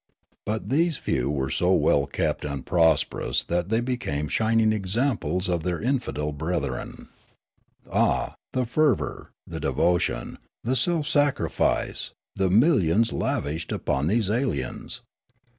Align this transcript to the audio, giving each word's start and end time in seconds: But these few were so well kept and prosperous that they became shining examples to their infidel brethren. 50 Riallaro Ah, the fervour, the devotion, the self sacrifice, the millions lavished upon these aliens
But 0.47 0.69
these 0.69 0.97
few 0.97 1.29
were 1.29 1.51
so 1.51 1.73
well 1.75 2.07
kept 2.07 2.43
and 2.43 2.65
prosperous 2.65 3.43
that 3.43 3.69
they 3.69 3.81
became 3.81 4.29
shining 4.29 4.73
examples 4.73 5.45
to 5.45 5.59
their 5.59 5.79
infidel 5.79 6.31
brethren. 6.31 7.09
50 7.83 7.89
Riallaro 7.91 7.95
Ah, 7.95 8.35
the 8.51 8.65
fervour, 8.65 9.31
the 9.45 9.59
devotion, 9.59 10.39
the 10.63 10.75
self 10.75 11.05
sacrifice, 11.07 12.13
the 12.35 12.49
millions 12.49 13.13
lavished 13.13 13.71
upon 13.71 14.07
these 14.07 14.31
aliens 14.31 15.01